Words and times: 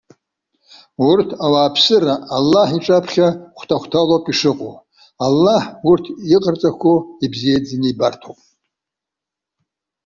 Урҭ 1.09 1.29
ауааԥсыра 1.45 2.13
Аллаҳ 2.37 2.69
иҿаԥхьа 2.77 3.27
хәҭа-хәҭалоуп 3.59 4.25
ишыҟоу. 4.31 4.75
Аллаҳ, 5.25 5.63
урҭ 5.89 6.05
иҟарҵақәо 6.35 6.93
ибзиаӡаны 7.25 7.87
ибарҭоуп. 7.91 8.39